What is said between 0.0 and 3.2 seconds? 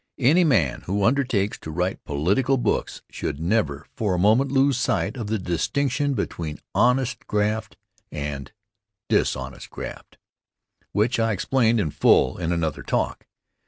Any man who undertakes to write political books